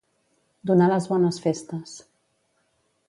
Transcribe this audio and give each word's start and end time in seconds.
Donar 0.69 0.87
les 0.93 1.07
bones 1.13 1.39
festes. 1.45 1.95